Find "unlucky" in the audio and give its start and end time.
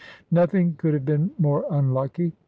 1.69-2.33